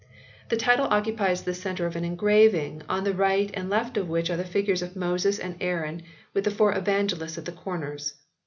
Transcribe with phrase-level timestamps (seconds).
[0.49, 4.31] The title occupies the centre of an engraving, on the right and left of which
[4.31, 6.01] are the figures of Moses and Aaron,
[6.33, 8.15] with the Four Evangelists at the corners.